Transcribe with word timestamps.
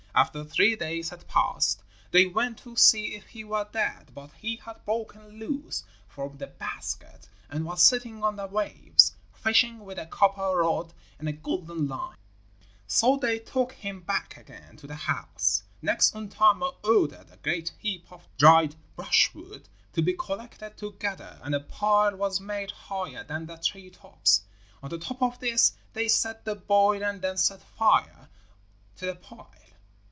After 0.13 0.43
three 0.43 0.75
days 0.75 1.07
had 1.07 1.25
passed 1.29 1.83
they 2.11 2.25
went 2.25 2.59
to 2.59 2.75
see 2.75 3.15
if 3.15 3.27
he 3.27 3.45
were 3.45 3.65
dead, 3.71 4.11
but 4.13 4.29
he 4.33 4.57
had 4.57 4.83
broken 4.83 5.39
loose 5.39 5.85
from 6.09 6.35
the 6.37 6.47
basket 6.47 7.29
and 7.49 7.63
was 7.63 7.81
sitting 7.81 8.21
on 8.21 8.35
the 8.35 8.45
waves, 8.45 9.13
fishing 9.33 9.79
with 9.85 9.97
a 9.97 10.05
copper 10.05 10.57
rod 10.57 10.91
and 11.17 11.29
a 11.29 11.31
golden 11.31 11.87
line; 11.87 12.17
so 12.87 13.15
they 13.15 13.39
took 13.39 13.71
him 13.71 14.01
back 14.01 14.35
again 14.35 14.75
to 14.77 14.85
the 14.85 14.95
house. 14.97 15.63
Next 15.81 16.13
Untamo 16.13 16.75
ordered 16.83 17.31
a 17.31 17.37
great 17.37 17.71
heap 17.79 18.11
of 18.11 18.27
dried 18.37 18.75
brushwood 18.97 19.69
to 19.93 20.01
be 20.01 20.11
collected 20.11 20.75
together, 20.75 21.39
and 21.41 21.55
a 21.55 21.61
pile 21.61 22.17
was 22.17 22.41
made 22.41 22.71
higher 22.71 23.23
than 23.23 23.45
the 23.45 23.55
tree 23.55 23.89
tops; 23.89 24.41
on 24.83 24.89
the 24.89 24.97
top 24.99 25.21
of 25.23 25.39
this 25.39 25.71
they 25.93 26.09
set 26.09 26.43
the 26.43 26.55
boy 26.55 27.01
and 27.01 27.21
then 27.21 27.37
set 27.37 27.61
fire 27.61 28.27
to 28.97 29.05
the 29.05 29.15
pile. 29.15 29.47